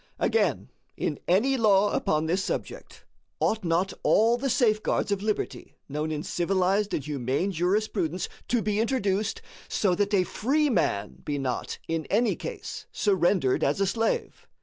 Again, 0.17 0.71
in 0.97 1.19
any 1.27 1.57
law 1.57 1.93
upon 1.93 2.25
this 2.25 2.43
subject, 2.43 3.05
ought 3.39 3.63
not 3.63 3.93
all 4.01 4.35
the 4.35 4.49
safeguards 4.49 5.11
of 5.11 5.21
liberty 5.21 5.75
known 5.87 6.11
in 6.11 6.23
civilized 6.23 6.95
and 6.95 7.05
humane 7.05 7.51
jurisprudence 7.51 8.27
to 8.47 8.63
be 8.63 8.79
introduced, 8.79 9.43
so 9.69 9.93
that 9.93 10.15
a 10.15 10.23
free 10.23 10.71
man 10.71 11.21
be 11.23 11.37
not, 11.37 11.77
in 11.87 12.07
any 12.07 12.35
case, 12.35 12.87
surrendered 12.91 13.63
as 13.63 13.79
a 13.79 13.85
slave? 13.85 14.47